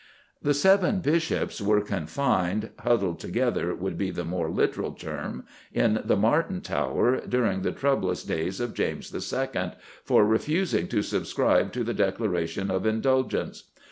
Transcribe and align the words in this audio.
The 0.41 0.55
Seven 0.55 0.99
Bishops 1.01 1.61
were 1.61 1.79
confined 1.81 2.71
huddled 2.79 3.19
together 3.19 3.75
would 3.75 3.99
be 3.99 4.09
the 4.09 4.25
more 4.25 4.49
literal 4.49 4.93
term 4.93 5.45
in 5.71 6.01
the 6.03 6.15
Martin 6.17 6.61
Tower, 6.61 7.21
during 7.27 7.61
the 7.61 7.71
troublous 7.71 8.23
days 8.23 8.59
of 8.59 8.73
James 8.73 9.13
II., 9.13 9.73
for 10.03 10.25
refusing 10.25 10.87
to 10.87 11.03
subscribe 11.03 11.71
to 11.73 11.83
the 11.83 11.93
Declaration 11.93 12.71
of 12.71 12.87
Indulgence. 12.87 13.65